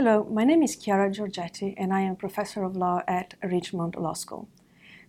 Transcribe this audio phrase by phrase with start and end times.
[0.00, 4.12] Hello, my name is Chiara Giorgetti and I am professor of law at Richmond Law
[4.12, 4.48] School.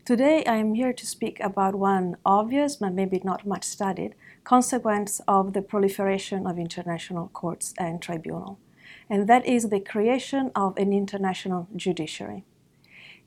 [0.03, 5.21] Today I am here to speak about one obvious but maybe not much studied consequence
[5.27, 8.57] of the proliferation of international courts and tribunals,
[9.11, 12.43] and that is the creation of an international judiciary.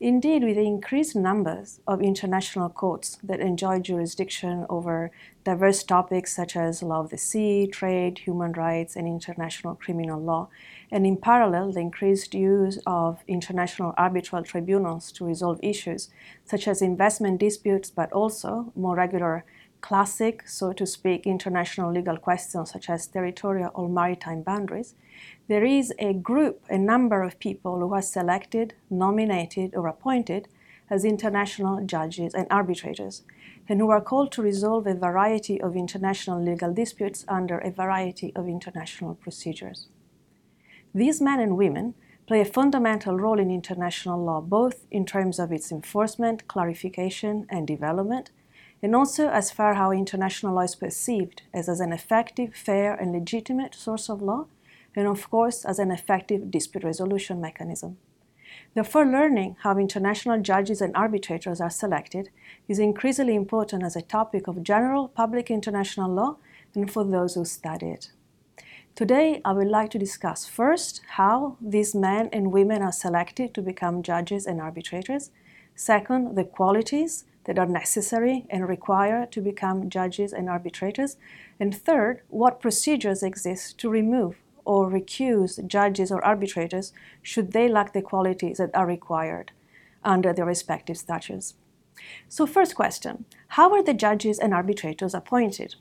[0.03, 5.13] Indeed, with the increased numbers of international courts that enjoy jurisdiction over
[5.45, 10.49] diverse topics such as law of the sea, trade, human rights, and international criminal law,
[10.91, 16.11] and in parallel, the increased use of international arbitral tribunals to resolve issues
[16.45, 19.45] such as investment disputes, but also more regular
[19.83, 24.97] classic, so to speak, international legal questions such as territorial or maritime boundaries,
[25.49, 30.49] there is a group, a number of people who are selected, nominated, or appointed
[30.89, 33.23] as international judges and arbitrators,
[33.69, 38.33] and who are called to resolve a variety of international legal disputes under a variety
[38.37, 39.89] of international procedures.
[40.95, 41.95] These men and women
[42.27, 47.67] play a fundamental role in international law, both in terms of its enforcement, clarification, and
[47.67, 48.31] development,
[48.83, 53.13] and also as far how international law is perceived as, as an effective, fair, and
[53.13, 54.47] legitimate source of law,
[54.97, 57.97] and of course as an effective dispute resolution mechanism.
[58.75, 62.31] Therefore, learning how international judges and arbitrators are selected
[62.69, 66.37] is increasingly important as a topic of general public international law
[66.75, 68.11] and for those who study it.
[68.95, 73.63] Today, I would like to discuss first how these men and women are selected to
[73.63, 75.31] become judges and arbitrators,
[75.75, 81.17] second, the qualities that are necessary and required to become judges and arbitrators,
[81.59, 87.93] and third, what procedures exist to remove or recuse judges or arbitrators should they lack
[87.93, 89.53] the qualities that are required
[90.05, 91.55] under their respective statutes.
[92.29, 95.77] So, first question How are the judges and arbitrators appointed?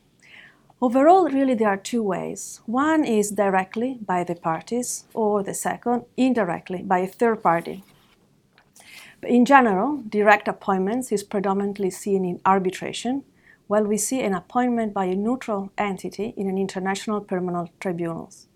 [0.81, 2.61] Overall, really, there are two ways.
[2.65, 7.83] One is directly by the parties, or the second, indirectly by a third party,
[9.21, 13.23] But in general, direct appointments is predominantly seen in arbitration,
[13.67, 18.47] while we see an appointment by a neutral entity in an international permanent tribunals.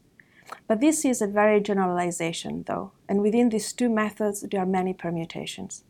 [0.68, 4.94] But this is a very generalization, though, and within these two methods there are many
[4.94, 5.84] permutations.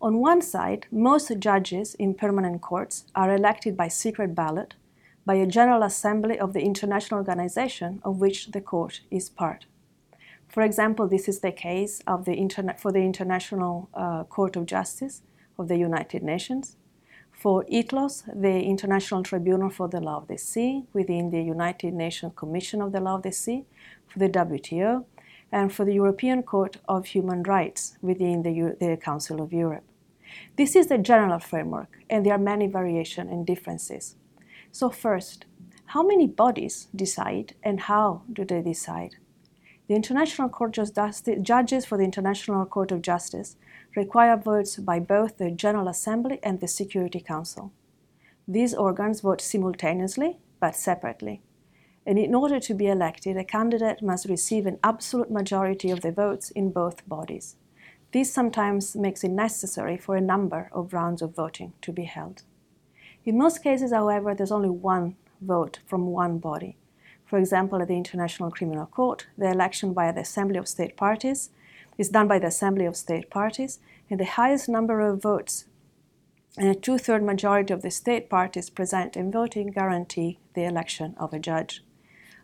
[0.00, 4.74] On one side, most judges in permanent courts are elected by secret ballot
[5.26, 9.66] by a General Assembly of the international organization of which the court is part.
[10.48, 14.66] For example, this is the case of the interna- for the International uh, Court of
[14.66, 15.22] Justice
[15.58, 16.76] of the United Nations,
[17.44, 22.32] for ITLOS, the International Tribunal for the Law of the Sea within the United Nations
[22.34, 23.66] Commission of the Law of the Sea,
[24.08, 25.04] for the WTO,
[25.52, 29.84] and for the European Court of Human Rights within the, the Council of Europe.
[30.56, 34.16] This is the general framework, and there are many variations and differences.
[34.72, 35.44] So, first,
[35.92, 39.16] how many bodies decide and how do they decide?
[39.86, 43.56] The International Court of Justice, judges for the International Court of Justice
[43.96, 47.72] require votes by both the General Assembly and the Security Council.
[48.46, 51.42] These organs vote simultaneously but separately.
[52.06, 56.12] And in order to be elected, a candidate must receive an absolute majority of the
[56.12, 57.56] votes in both bodies.
[58.12, 62.42] This sometimes makes it necessary for a number of rounds of voting to be held.
[63.24, 66.76] In most cases, however, there's only one vote from one body.
[67.24, 71.50] For example, at the International Criminal Court, the election by the Assembly of State Parties
[71.98, 73.78] is done by the Assembly of State Parties,
[74.10, 75.66] and the highest number of votes
[76.56, 81.14] and a two third majority of the state parties present in voting guarantee the election
[81.18, 81.82] of a judge.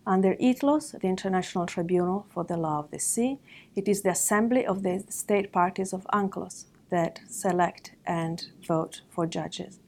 [0.07, 3.39] Under ITLOS, the International Tribunal for the Law of the Sea,
[3.77, 9.27] it is the Assembly of the State Parties of UNCLOS that select and vote for
[9.27, 9.79] judges.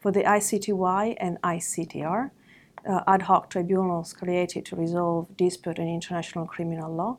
[0.00, 2.30] For the ICTY and ICTR,
[2.86, 7.18] uh, ad hoc tribunals created to resolve dispute in international criminal law.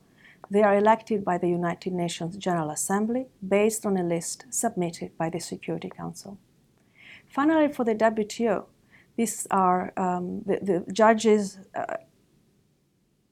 [0.54, 3.26] They are elected by the United Nations General Assembly
[3.58, 6.38] based on a list submitted by the Security Council.
[7.26, 8.66] Finally, for the WTO,
[9.16, 11.98] these are um, the, the, judges, uh,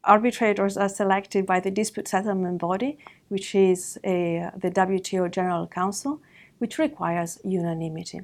[0.03, 2.97] arbitrators are selected by the dispute settlement body,
[3.27, 6.19] which is a, the WTO General Council,
[6.57, 8.21] which requires unanimity.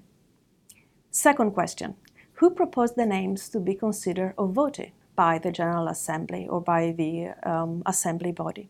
[1.11, 1.93] Second question
[2.39, 6.91] who proposed the names to be considered or voted by the General Assembly or by
[6.91, 8.69] the um, Assembly body.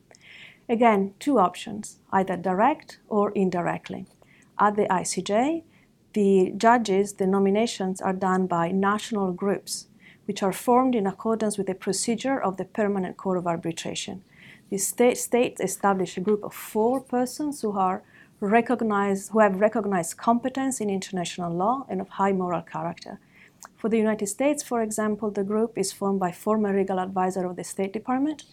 [0.69, 4.05] Again, two options, either direct or indirectly.
[4.59, 5.63] At the ICJ,
[6.13, 9.87] the judges, the nominations are done by national groups,
[10.25, 14.23] which are formed in accordance with the procedure of the Permanent Court of Arbitration.
[14.69, 18.03] The state, states establish a group of four persons who are
[18.41, 23.19] recognized, who have recognized competence in international law and of high moral character.
[23.77, 27.55] For the United States, for example, the group is formed by former legal advisor of
[27.55, 28.43] the State Department,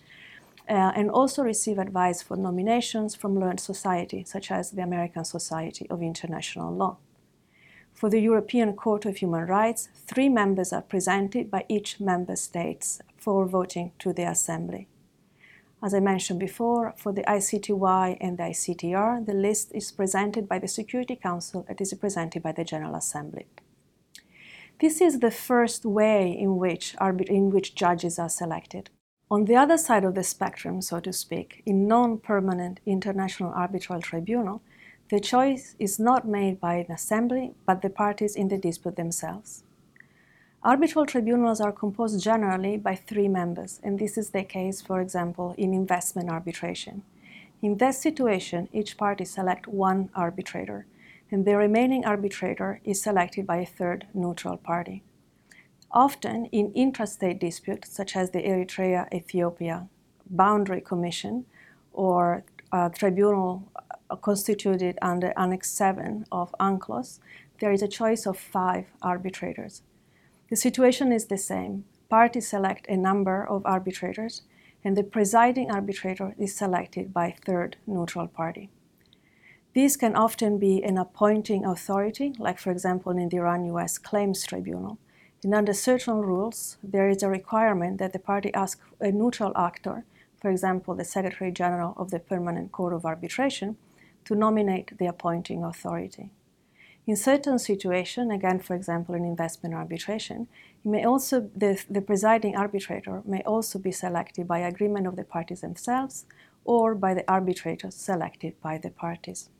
[0.68, 5.86] uh, and also receive advice for nominations from learned society, such as the American Society
[5.90, 6.96] of International Law.
[7.92, 12.98] For the European Court of Human Rights, three members are presented by each member state
[13.16, 14.88] for voting to the Assembly.
[15.82, 20.58] As I mentioned before, for the ICTY and the ICTR, the list is presented by
[20.58, 23.46] the Security Council and is presented by the General Assembly.
[24.80, 26.96] This is the first way in which,
[27.28, 28.90] in which judges are selected.
[29.30, 34.02] On the other side of the spectrum, so to speak, in non permanent international arbitral
[34.02, 34.60] tribunal,
[35.08, 39.64] the choice is not made by an assembly, but the parties in the dispute themselves.
[40.62, 45.54] Arbitral tribunals are composed generally by three members, and this is the case, for example,
[45.56, 47.02] in investment arbitration.
[47.62, 50.86] In that situation, each party selects one arbitrator,
[51.30, 55.02] and the remaining arbitrator is selected by a third neutral party.
[55.94, 59.86] Often, in intrastate disputes, such as the Eritrea Ethiopia
[60.28, 61.46] Boundary Commission
[61.92, 62.42] or
[62.72, 63.70] a tribunal
[64.10, 67.20] uh, constituted under Annex 7 of UNCLOS,
[67.60, 69.82] there is a choice of five arbitrators.
[70.50, 71.84] The situation is the same.
[72.08, 74.42] Parties select a number of arbitrators,
[74.82, 78.68] and the presiding arbitrator is selected by a third neutral party.
[79.74, 84.44] These can often be an appointing authority, like, for example, in the Iran US Claims
[84.44, 84.98] Tribunal,
[85.44, 90.04] and under certain rules, there is a requirement that the party ask a neutral actor,
[90.40, 93.76] for example, the Secretary General of the Permanent Court of Arbitration,
[94.24, 96.30] to nominate the appointing authority.
[97.06, 100.48] In certain situations, again, for example, in investment arbitration,
[100.82, 105.60] may also, the, the presiding arbitrator may also be selected by agreement of the parties
[105.60, 106.24] themselves
[106.64, 109.50] or by the arbitrators selected by the parties.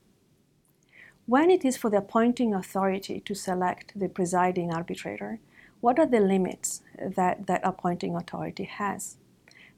[1.27, 5.41] When it is for the appointing authority to select the presiding arbitrator,
[5.85, 9.19] what are the limits that that appointing authority has?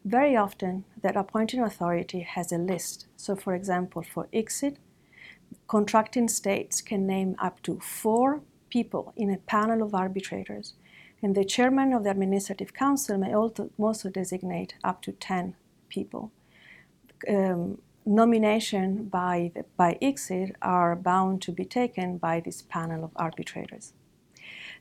[0.05, 3.09] Very often, that appointing authority has a list.
[3.17, 4.77] So, for example, for ICSID,
[5.67, 10.75] contracting states can name up to four people in a panel of arbitrators,
[11.23, 15.57] and the chairman of the administrative council may also designate up to 10
[15.89, 16.31] people.
[17.29, 23.93] Um, nomination by, by ICSID are bound to be taken by this panel of arbitrators.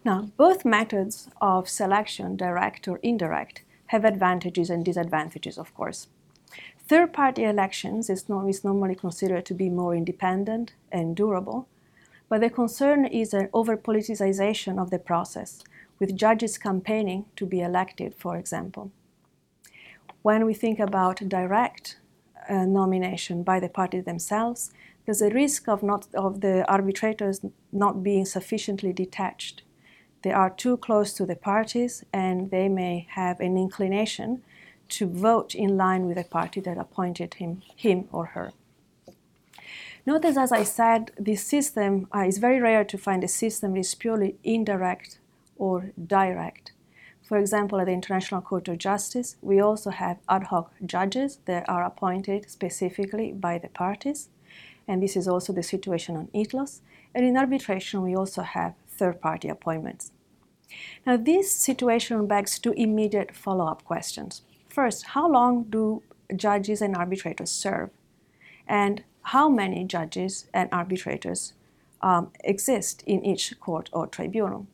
[0.06, 6.08] Now, both methods of selection, direct or indirect, have advantages and disadvantages, of course.
[6.88, 11.68] Third party elections is, is normally considered to be more independent and durable,
[12.30, 15.64] but the concern is an over politicization of the process,
[15.98, 18.92] with judges campaigning to be elected, for example.
[20.22, 21.98] When we think about direct
[22.48, 24.72] uh, nomination by the parties themselves,
[25.06, 27.42] there's a risk of, not, of the arbitrators
[27.72, 29.64] not being sufficiently detached
[30.26, 34.42] they are too close to the parties and they may have an inclination
[34.90, 38.52] to vote in line with the party that appointed him, him or her.
[40.04, 43.82] Notice, as I said, this system uh, is very rare to find a system that
[43.82, 45.20] is purely indirect
[45.58, 46.72] or direct.
[47.22, 51.70] For example, at the International Court of Justice, we also have ad hoc judges that
[51.70, 54.30] are appointed specifically by the parties,
[54.88, 56.82] and this is also the situation on ITLOS.
[57.14, 60.12] And in arbitration, we also have third party appointments.
[61.06, 64.42] Now, this situation begs two immediate follow up questions.
[64.68, 66.04] First, how long do
[66.36, 67.90] judges and arbitrators serve?
[68.68, 71.54] And how many judges and arbitrators
[72.02, 74.68] um, exist in each court or tribunal?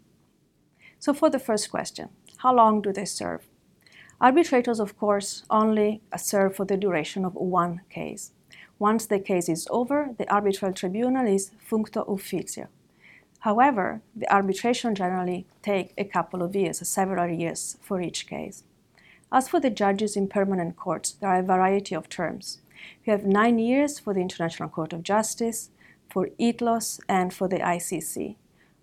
[1.00, 3.42] So, for the first question, how long do they serve?
[4.20, 8.32] Arbitrators, of course, only serve for the duration of one case.
[8.78, 12.68] Once the case is over, the arbitral tribunal is functus officio,
[13.42, 18.64] However, the arbitration generally take a couple of years, several years for each case.
[19.32, 22.62] As for the judges in permanent courts, there are a variety of terms.
[23.06, 25.72] We have nine years for the International Court of Justice,
[26.08, 28.36] for ITLOS, and for the ICC,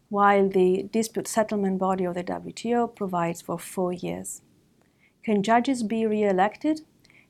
[0.09, 4.43] while the dispute settlement body of the WTO provides for four years.
[5.23, 6.81] Can judges be re-elected?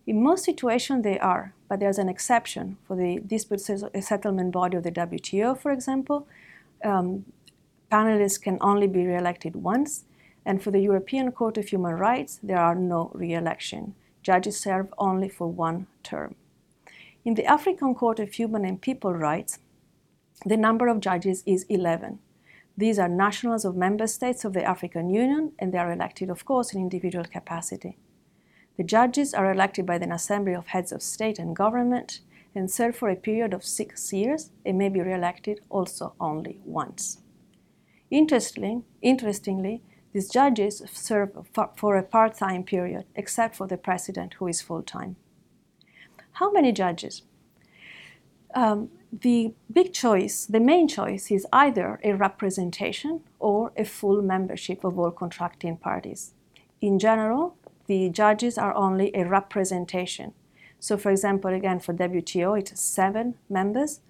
[0.06, 4.82] In most situations, they are, but there's an exception for the dispute settlement body of
[4.84, 6.26] the WTO, for example,
[6.84, 7.24] um,
[7.90, 10.04] panelists can only be re-elected once,
[10.44, 13.94] and for the European Court of Human Rights, there are no re-election.
[14.22, 16.34] Judges serve only for one term.
[17.24, 19.58] In the African Court of Human and People Rights,
[20.46, 22.20] the number of judges is 11.
[22.76, 26.44] These are nationals of member states of the African Union, and they are elected, of
[26.44, 27.98] course, in individual capacity.
[28.76, 32.20] The judges are elected by the Assembly of Heads of State and Government,
[32.58, 37.18] and serve for a period of six years and may be re-elected also only once.
[38.10, 41.30] Interestingly, interestingly these judges serve
[41.76, 45.16] for a part-time period, except for the president who is full-time.
[46.32, 47.22] How many judges?
[48.54, 54.82] Um, the big choice, the main choice, is either a representation or a full membership
[54.82, 56.32] of all contracting parties.
[56.80, 60.32] In general, the judges are only a representation.
[60.80, 64.00] So, for example, again for WTO, it's seven members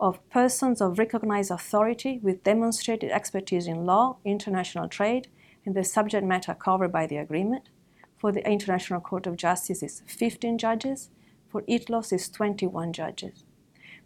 [0.00, 5.28] of persons of recognized authority with demonstrated expertise in law, international trade,
[5.64, 7.68] and the subject matter covered by the agreement.
[8.16, 11.10] For the International Court of Justice, it's 15 judges.
[11.50, 13.44] For ITLOS, it's 21 judges.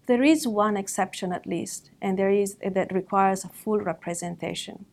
[0.07, 4.85] There is one exception at least, and there is that requires a full representation.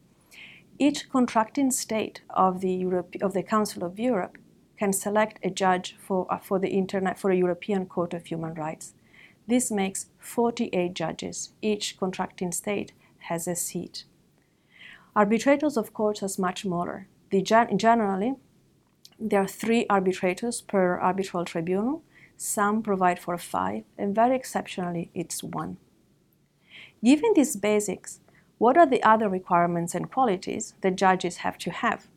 [0.77, 4.37] Each contracting state of the, Europe, of the Council of Europe
[4.79, 8.53] can select a judge for, uh, for, the internet, for a European Court of Human
[8.53, 8.93] Rights.
[9.45, 11.51] This makes 48 judges.
[11.61, 12.93] Each contracting state
[13.29, 14.05] has a seat.
[15.15, 17.07] Arbitrators, of course, are much smaller.
[17.29, 18.35] The, generally,
[19.19, 22.01] there are three arbitrators per arbitral tribunal,
[22.37, 25.75] some provide for five, and very exceptionally, it's one.
[27.03, 28.21] Given these basics,
[28.59, 32.07] what are the other requirements and qualities that judges have to have?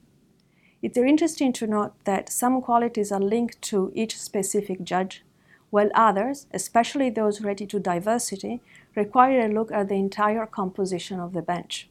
[0.82, 5.22] It's interesting to note that some qualities are linked to each specific judge,
[5.70, 8.60] while others, especially those related to diversity,
[8.96, 11.88] require a look at the entire composition of the bench.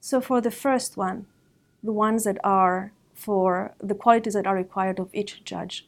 [0.00, 1.26] So, for the first one,
[1.80, 5.86] the ones that are for the qualities that are required of each judge,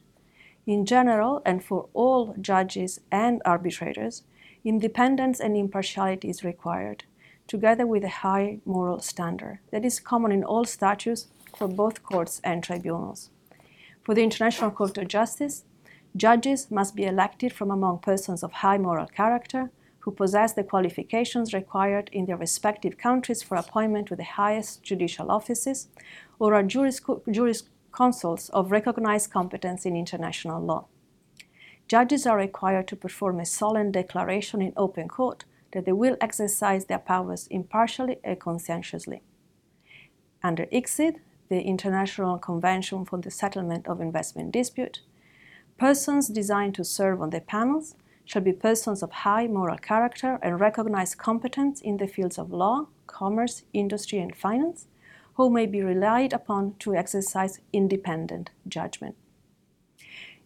[0.65, 4.23] in general, and for all judges and arbitrators,
[4.63, 7.03] independence and impartiality is required,
[7.47, 12.41] together with a high moral standard that is common in all statutes for both courts
[12.43, 13.29] and tribunals.
[14.03, 15.63] For the International Court of Justice,
[16.15, 21.53] judges must be elected from among persons of high moral character who possess the qualifications
[21.53, 25.87] required in their respective countries for appointment to the highest judicial offices
[26.39, 30.87] or are juris, juris consuls of recognized competence in international law.
[31.87, 36.85] Judges are required to perform a solemn declaration in open court that they will exercise
[36.85, 39.21] their powers impartially and conscientiously.
[40.43, 41.19] Under ICSID,
[41.51, 45.01] the International Convention for the Settlement of Investment Dispute,
[45.77, 50.61] persons designed to serve on the panels shall be persons of high moral character and
[50.61, 54.87] recognized competence in the fields of law, commerce, industry, and finance,
[55.33, 59.15] who may be relied upon to exercise independent judgment.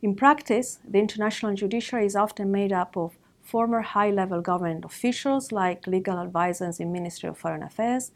[0.01, 5.85] In practice, the international judiciary is often made up of former high-level government officials like
[5.85, 8.12] legal advisors in Ministry of Foreign Affairs,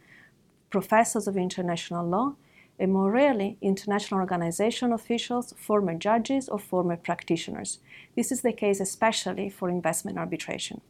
[0.71, 2.33] professors of international law,
[2.79, 7.79] and more rarely, international organization officials, former judges, or former practitioners.
[8.15, 10.81] This is the case especially for investment arbitration.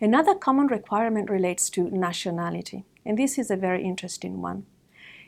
[0.00, 4.66] Another common requirement relates to nationality and this is a very interesting one.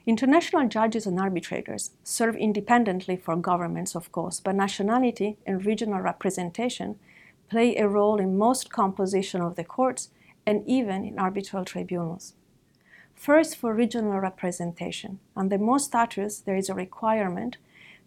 [0.07, 6.99] International judges and arbitrators serve independently for governments, of course, but nationality and regional representation
[7.51, 10.11] play a role in most composition of the courts
[10.47, 12.35] and even in arbitral tribunals.
[13.17, 15.19] First, for regional representation.
[15.35, 17.57] Under most statutes, there is a requirement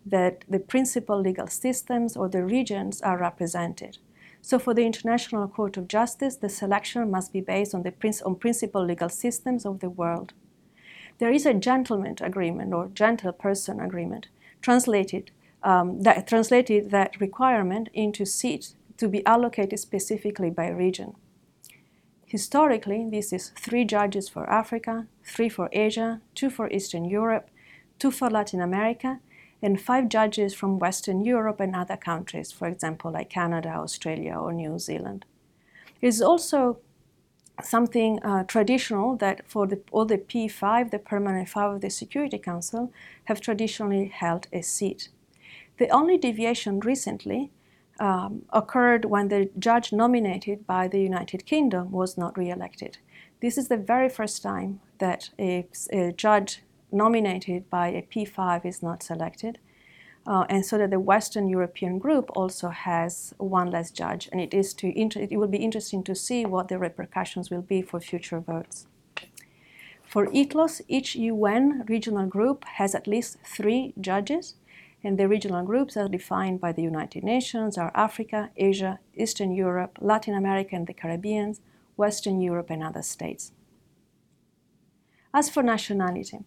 [0.06, 3.98] that the principal legal systems or the regions are represented.
[4.42, 7.94] So for the International Court of Justice, the selection must be based on the
[8.26, 10.34] on principal legal systems of the world.
[11.18, 14.28] There is a gentleman agreement or gentle person agreement
[14.62, 15.32] translated
[15.64, 21.16] um, that translated that requirement into seats to be allocated specifically by region.
[22.30, 27.50] Historically, this is three judges for Africa, three for Asia, two for Eastern Europe,
[27.98, 29.20] two for Latin America,
[29.64, 34.54] and five judges from Western Europe and other countries, for example, like Canada, Australia, or
[34.54, 35.26] New Zealand.
[36.02, 36.78] It is also
[37.64, 42.38] something uh, traditional that for the, all the P5, the permanent five of the Security
[42.38, 42.94] Council,
[43.26, 45.10] have traditionally held a seat.
[45.80, 47.50] The only deviation recently
[48.00, 52.98] um, occurred when the judge nominated by the United Kingdom was not re-elected.
[53.42, 58.82] This is the very first time that a, a judge nominated by a P5 is
[58.82, 59.60] not selected.
[60.28, 64.54] Uh, and so that the Western European group also has one less judge, and it
[64.54, 68.00] is to inter- it will be interesting to see what the repercussions will be for
[68.00, 68.86] future votes.
[70.06, 74.56] For ITLOS, each UN regional group has at least three judges,
[75.04, 79.98] and the regional groups are defined by the United Nations are Africa, Asia, Eastern Europe,
[80.02, 81.56] Latin America and the Caribbean,
[81.96, 83.52] Western Europe, and other states.
[85.34, 86.40] As for nationality,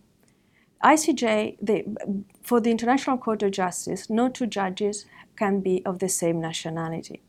[0.82, 5.06] ICJ, the, for the International Court of Justice, no two judges
[5.36, 7.22] can be of the same nationality.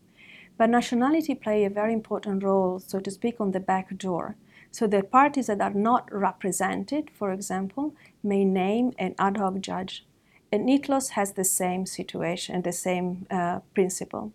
[0.58, 4.36] But nationality play a very important role, so to speak, on the back door.
[4.72, 10.06] So the parties that are not represented, for example, may name an ad hoc judge.
[10.54, 14.34] And ITLOS has the same situation, the same uh, principle.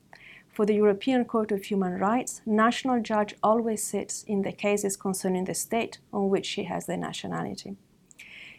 [0.53, 5.45] For the European Court of Human Rights, national judge always sits in the cases concerning
[5.45, 7.77] the state on which she has the nationality.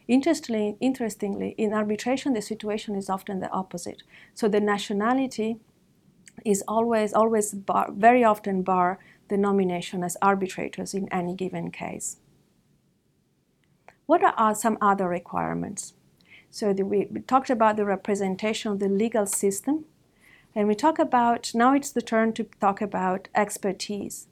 [0.07, 4.03] Interestingly, interestingly, in arbitration, the situation is often the opposite.
[4.33, 5.57] So the nationality
[6.45, 12.19] is always, always bar, very often bar the nomination as arbitrators in any given case.
[14.05, 15.93] What are some other requirements?
[16.51, 19.85] So the, we, talked about the representation of the legal system,
[20.55, 24.27] and we talk about, now it's the turn to talk about expertise.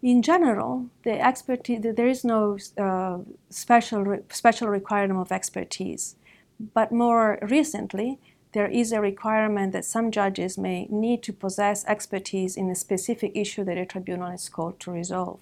[0.00, 3.18] In general, the expertise, there is no uh,
[3.50, 6.14] special, special requirement of expertise.
[6.74, 8.20] But more recently,
[8.52, 13.32] there is a requirement that some judges may need to possess expertise in a specific
[13.34, 15.40] issue that a tribunal is called to resolve.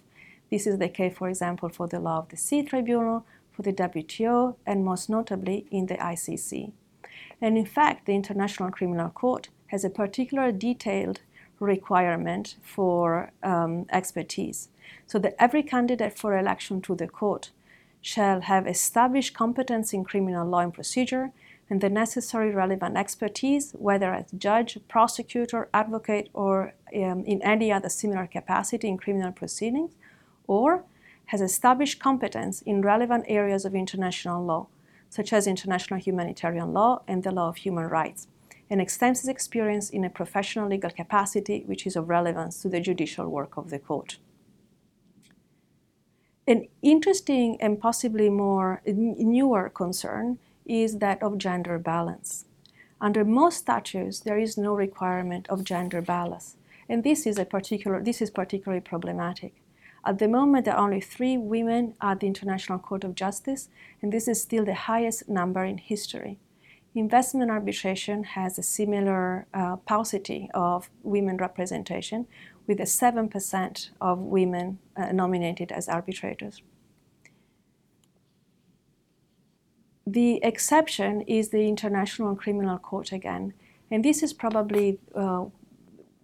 [0.50, 3.72] This is the case, for example, for the Law of the Sea Tribunal, for the
[3.72, 6.72] WTO, and most notably in the ICC.
[7.40, 11.20] And in fact, the International Criminal Court has a particular detailed
[11.58, 14.68] requirement for um, expertise,
[15.06, 17.50] so that every candidate for election to the court
[18.02, 21.32] shall have established competence in criminal law and procedure
[21.68, 27.88] and the necessary relevant expertise, whether as judge, prosecutor, advocate, or um, in any other
[27.88, 29.92] similar capacity in criminal proceedings,
[30.46, 30.84] or
[31.26, 34.66] has established competence in relevant areas of international law,
[35.10, 38.28] such as international humanitarian law and the law of human rights,
[38.68, 43.28] and extensive experience in a professional legal capacity which is of relevance to the judicial
[43.28, 44.18] work of the court.
[46.48, 52.44] An interesting and possibly more newer concern is that of gender balance.
[53.00, 56.56] Under most statutes, there is no requirement of gender balance,
[56.88, 59.54] and this is, particular, this is particularly problematic.
[60.06, 63.68] At the moment, there are only three women at the International Court of Justice,
[64.00, 66.38] and this is still the highest number in history.
[66.94, 72.28] Investment arbitration has a similar uh, paucity of women representation,
[72.68, 76.62] with a 7% of women uh, nominated as arbitrators.
[80.06, 83.54] The exception is the International Criminal Court again,
[83.90, 85.46] and this is probably uh,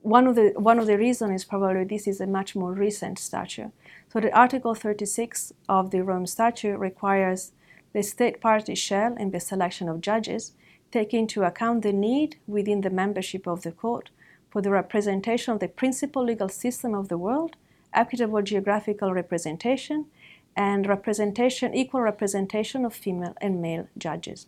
[0.02, 3.18] one of the one of the reasons is probably this is a much more recent
[3.18, 3.72] statute.
[4.12, 7.52] So the Article 36 of the Rome Statute requires
[7.92, 10.52] the state party shall, in the selection of judges,
[10.90, 14.10] take into account the need within the membership of the court
[14.50, 17.56] for the representation of the principal legal system of the world,
[17.94, 20.06] equitable geographical representation,
[20.54, 24.46] and representation, equal representation of female and male judges.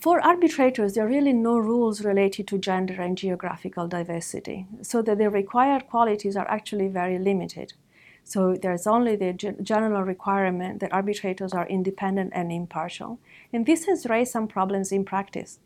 [0.00, 5.18] For arbitrators, there are really no rules related to gender and geographical diversity, so that
[5.18, 7.72] the required qualities are actually very limited.
[8.22, 13.18] So there's only the general requirement that arbitrators are independent and impartial.
[13.52, 15.58] And this has raised some problems in practice.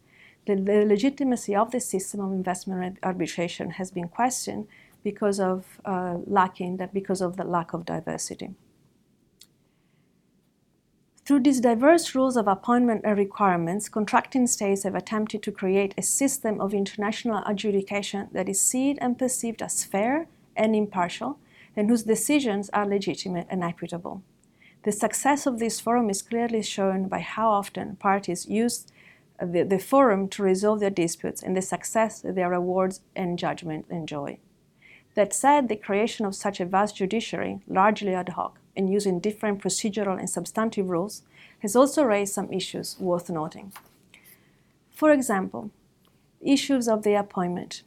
[0.46, 4.66] The, the legitimacy of the system of investment arbitration has been questioned
[5.04, 8.54] because of uh, lacking that because of the lack of diversity.
[11.24, 16.02] Through these diverse rules of appointment and requirements, contracting states have attempted to create a
[16.02, 21.38] system of international adjudication that is seen and perceived as fair and impartial,
[21.76, 24.22] and whose decisions are legitimate and equitable.
[24.82, 28.86] The success of this forum is clearly shown by how often parties use
[29.40, 34.38] the, the forum to resolve their disputes and the success their awards and judgment enjoy.
[35.14, 39.62] That said, the creation of such a vast judiciary, largely ad hoc, and using different
[39.62, 41.22] procedural and substantive rules,
[41.60, 43.72] has also raised some issues worth noting.
[44.90, 45.70] For example,
[46.40, 47.82] issues of the appointment.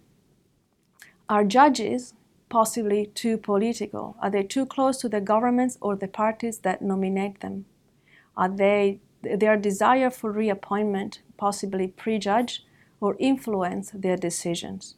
[1.27, 2.13] Are judges
[2.49, 4.15] possibly too political?
[4.21, 7.65] Are they too close to the governments or the parties that nominate them?
[8.37, 12.63] Are they their desire for reappointment possibly prejudge
[13.01, 14.95] or influence their decisions?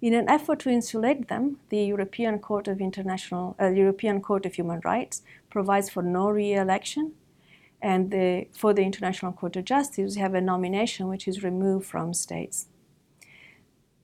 [0.00, 4.54] In an effort to insulate them, the European Court of International, uh, European Court of
[4.54, 7.14] Human Rights provides for no re-election,
[7.82, 11.86] and the, for the International Court of Justice, we have a nomination which is removed
[11.86, 12.66] from states.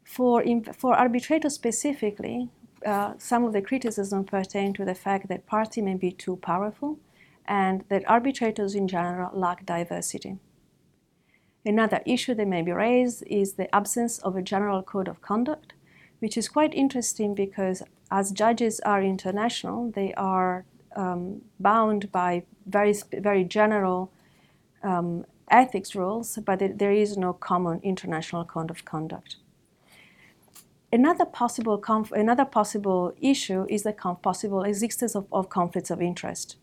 [0.03, 2.49] For, for arbitrators specifically,
[2.85, 6.99] uh, some of the criticism pertain to the fact that party may be too powerful
[7.47, 10.39] and that arbitrators in general lack diversity.
[11.65, 15.73] Another issue that may be raised is the absence of a general code of conduct
[16.21, 20.65] which is quite interesting because as judges are international, they are
[20.97, 24.13] um, bound by very, very general
[24.83, 29.37] um, ethics rules, but it, there is no common international code of conduct.
[30.93, 36.57] Another possible, another possible issue is the possible existence of, of conflicts of interest.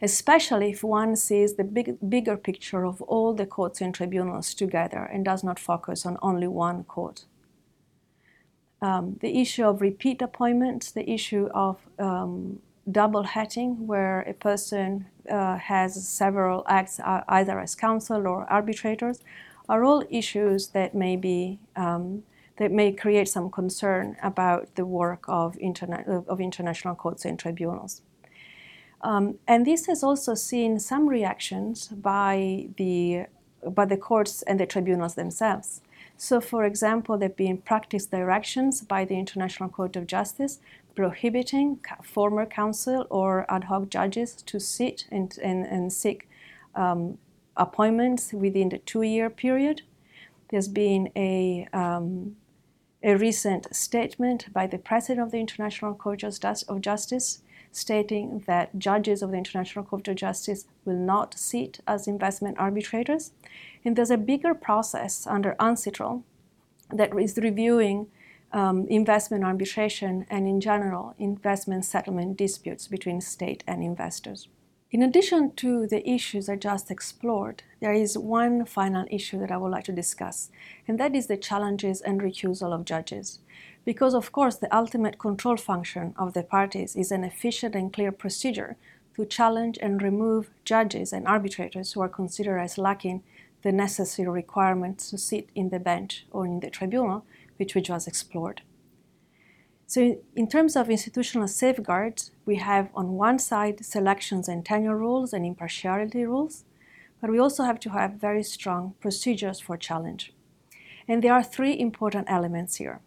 [0.00, 5.04] especially if one sees the big, bigger picture of all the courts and tribunals together
[5.12, 7.24] and does not focus on only one court.
[8.84, 12.58] Um, the issue of repeat appointments, the issue of um,
[13.00, 15.06] double hatting, where a person
[15.38, 19.18] uh, has several acts uh, either as counsel or arbitrators,
[19.70, 22.24] are all issues that may be um,
[22.58, 28.02] that may create some concern about the work of, interna- of international courts and tribunals.
[29.00, 33.26] Um, and this has also seen some reactions by the,
[33.66, 35.80] by the courts and the tribunals themselves.
[36.16, 40.60] So, for example, there have been practice directions by the International Court of Justice
[40.94, 46.28] prohibiting former counsel or ad hoc judges to sit and, and, and seek
[46.74, 47.18] um,
[47.56, 49.82] appointments within the two year period.
[50.50, 52.36] There's been a, um,
[53.02, 57.42] a recent statement by the President of the International Court of Justice
[57.76, 63.32] stating that judges of the International Court of Justice will not sit as investment arbitrators.
[63.84, 66.22] And there's a bigger process under UNCITRAL
[66.90, 68.06] that is reviewing
[68.52, 74.48] um, investment arbitration and, in general, investment settlement disputes between state and investors.
[74.92, 79.58] In addition to the issues I just explored, there is one final issue that I
[79.58, 80.50] would like to discuss,
[80.88, 83.40] and that is the challenges and recusal of judges.
[83.84, 88.10] Because, of course, the ultimate control function of the parties is an efficient and clear
[88.10, 88.78] procedure
[89.16, 93.22] to challenge and remove judges and arbitrators who are considered as lacking
[93.60, 97.26] the necessary requirements to sit in the bench or in the tribunal,
[97.58, 98.62] which we just explored.
[99.86, 105.34] So, in terms of institutional safeguards, we have on one side selections and tenure rules
[105.34, 106.64] and impartiality rules,
[107.24, 110.34] but we also have to have very strong procedures for challenge.
[111.08, 113.00] And there are three important elements here.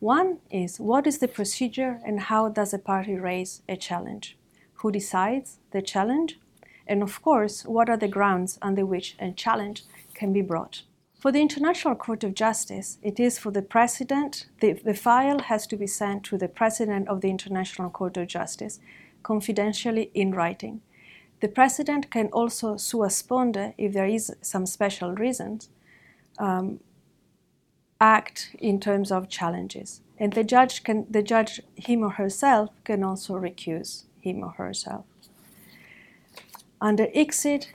[0.00, 4.36] One is what is the procedure and how does a party raise a challenge?
[4.74, 6.38] Who decides the challenge?
[6.86, 10.82] And of course, what are the grounds under which a challenge can be brought?
[11.18, 15.66] For the International Court of Justice, it is for the President, the, the file has
[15.68, 18.78] to be sent to the President of the International Court of Justice,
[19.22, 20.82] confidentially in writing.
[21.44, 25.68] The President can also sua sponte, if there is some special reasons,
[26.38, 26.80] um,
[28.00, 30.00] act in terms of challenges.
[30.16, 35.04] And the judge, can, the judge, him or herself, can also recuse him or herself.
[36.80, 37.66] Under ICSID,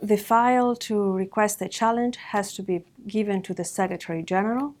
[0.00, 4.74] the file to request a challenge has to be given to the Secretary General.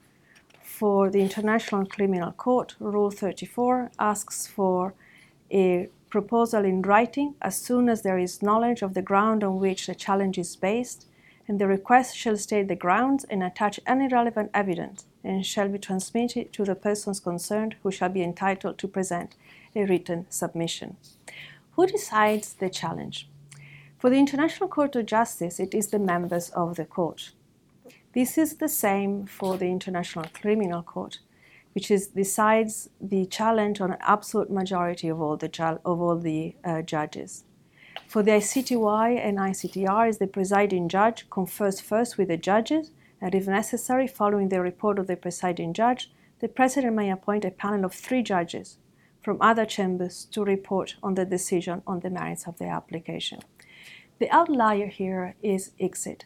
[0.62, 4.94] For the International Criminal Court, Rule 34 asks for
[5.52, 9.86] a proposal in writing as soon as there is knowledge of the ground on which
[9.86, 11.06] the challenge is based,
[11.46, 15.78] and the request shall state the grounds and attach any relevant evidence and shall be
[15.78, 19.36] transmitted to the persons concerned who shall be entitled to present
[19.74, 20.96] a written submission.
[21.72, 23.28] Who decides the challenge?
[23.98, 27.32] For the International Court of Justice, it is the members of the court.
[28.14, 31.18] This is the same for the International Criminal Court,
[31.76, 35.50] which is decides the challenge on an absolute majority of all the,
[35.84, 37.44] of all the uh, judges.
[38.08, 43.46] For the ICTY and ICTR, the presiding judge confers first with the judges, and if
[43.46, 47.92] necessary, following the report of the presiding judge, the president may appoint a panel of
[47.92, 48.78] three judges
[49.20, 53.40] from other chambers to report on the decision on the merits of the application.
[54.18, 56.22] The outlier here is ICSID,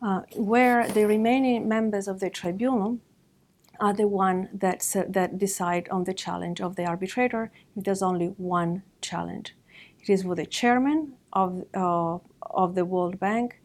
[0.00, 2.98] uh, where the remaining members of the tribunal
[3.80, 8.02] are the one that, uh, that decide on the challenge of the arbitrator if there's
[8.02, 9.54] only one challenge.
[10.00, 13.60] It is for the chairman of, uh, of the World Bank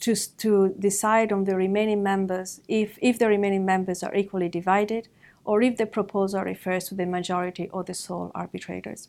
[0.00, 5.08] to, to decide on the remaining members if, if the remaining members are equally divided
[5.44, 9.08] or if the proposal refers to the majority or the sole arbitrators.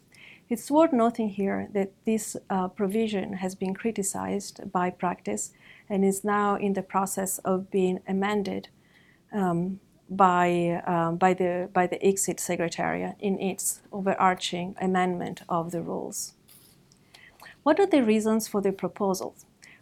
[0.50, 5.52] It's worth noting here that this uh, provision has been criticized by practice
[5.90, 8.70] and is now in the process of being amended
[9.34, 15.82] um, by, um, by, the, by the ICSID Secretariat in its overarching amendment of the
[15.82, 16.34] rules.
[17.63, 19.36] What are the reasons for the proposal?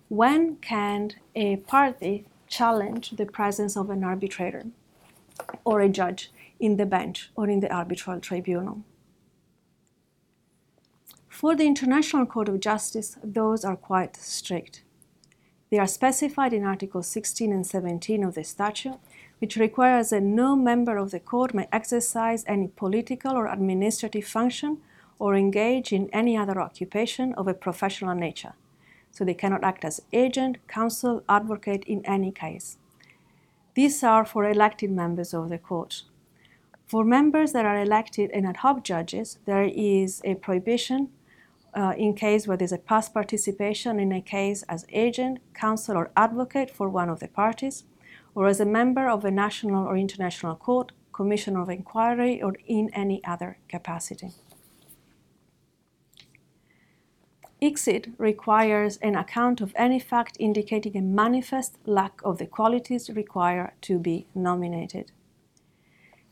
[0.10, 4.66] When can a party challenge the presence of an arbitrator
[5.64, 8.84] or a judge in the bench or in the arbitral tribunal?
[11.28, 14.84] For the International Court of Justice, those are quite strict.
[15.70, 19.00] They are specified in Articles 16 and 17 of the statute,
[19.40, 24.80] which requires that no member of the court may exercise any political or administrative function
[25.20, 28.54] or engage in any other occupation of a professional nature.
[29.12, 32.78] So they cannot act as agent, counsel, advocate in any case.
[33.74, 36.04] These are for elected members of the court.
[36.86, 41.10] For members that are elected and ad hoc judges, there is a prohibition
[41.74, 46.12] uh, in case where there's a past participation in a case as agent, counsel, or
[46.16, 47.84] advocate for one of the parties,
[48.36, 52.90] or as a member of a national or international court, commission of inquiry, or in
[52.94, 54.32] any other capacity.
[57.62, 63.72] ICSID requires an account of any fact indicating a manifest lack of the qualities required
[63.82, 65.14] to be nominated.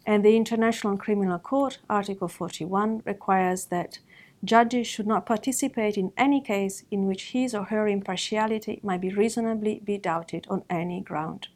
[0.06, 4.00] And the International Criminal Court, Article 41, requires that
[4.44, 9.14] judges should not participate in any case in which his or her impartiality might be
[9.14, 11.48] reasonably be doubted on any ground.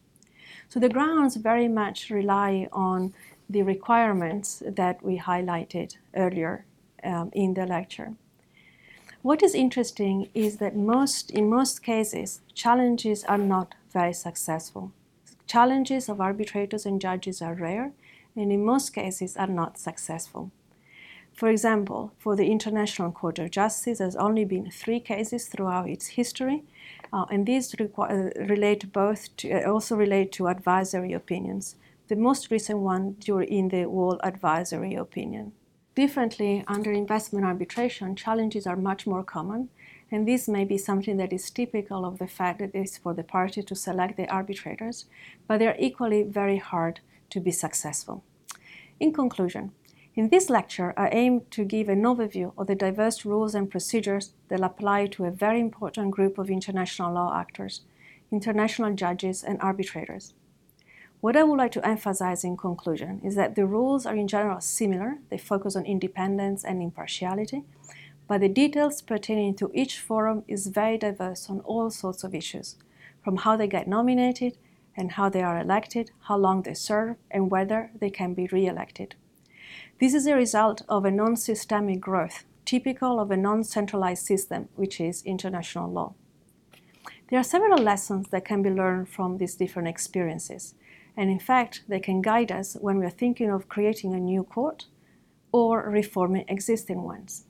[0.69, 3.13] So the grounds very much rely on
[3.49, 6.65] the requirements that we highlighted earlier
[7.03, 8.13] um, in the lecture.
[9.21, 14.91] What is interesting is that most, in most cases, challenges are not very successful.
[15.47, 17.93] Challenges of arbitrators and judges are rare,
[18.35, 20.51] and in most cases are not successful.
[21.37, 26.07] For example, for the International Court of Justice, there's only been three cases throughout its
[26.07, 26.63] history,
[27.13, 31.75] uh, and these require, relate both to, uh, also relate to advisory opinions.
[32.07, 35.51] The most recent one in the Wall Advisory Opinion.
[35.93, 39.69] Differently, under investment arbitration, challenges are much more common,
[40.09, 43.13] and this may be something that is typical of the fact that it is for
[43.13, 45.05] the party to select the arbitrators,
[45.47, 48.23] but they are equally very hard to be successful.
[48.99, 49.73] In conclusion,
[50.17, 54.33] in this lecture, I aim to give an overview of the diverse rules and procedures
[54.47, 57.81] that apply to a very important group of international law actors,
[58.31, 60.33] international judges and arbitrators.
[61.21, 64.59] What I would like to emphasize in conclusion is that the rules are in general
[64.59, 67.63] similar, they focus on independence and impartiality,
[68.27, 72.75] but the details pertaining to each forum is very diverse on all sorts of issues,
[73.23, 74.57] from how they get nominated
[74.95, 79.13] and how they are elected, how long they serve, and whether they can be re-elected.
[79.99, 85.23] This is a result of a non-systemic growth, typical of a non-centralized system, which is
[85.23, 86.13] international law.
[87.29, 90.75] There are several lessons that can be learned from these different experiences,
[91.17, 94.43] and in fact, they can guide us when we are thinking of creating a new
[94.43, 94.85] court
[95.51, 97.45] or reforming existing ones.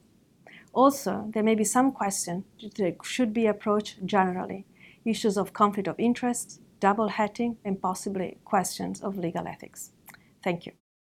[0.72, 2.46] Also, there may be some questions
[2.78, 4.66] that should be approached generally,
[5.04, 9.92] issues of conflict of interest, double hatting, and possibly questions of legal ethics.
[10.42, 10.72] Thank you.